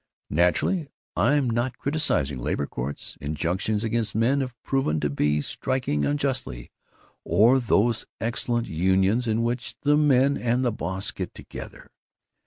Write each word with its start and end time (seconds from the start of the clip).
Naturally, 0.31 0.89
I'm 1.15 1.47
not 1.47 1.77
criticizing 1.77 2.39
labor 2.39 2.65
courts, 2.65 3.19
injunctions 3.21 3.83
against 3.83 4.15
men 4.15 4.43
proven 4.63 4.99
to 4.99 5.11
be 5.11 5.41
striking 5.41 6.05
unjustly, 6.05 6.71
or 7.23 7.59
those 7.59 8.05
excellent 8.19 8.65
unions 8.67 9.27
in 9.27 9.43
which 9.43 9.75
the 9.83 9.97
men 9.97 10.37
and 10.37 10.65
the 10.65 10.71
boss 10.71 11.11
get 11.11 11.35
together. 11.35 11.91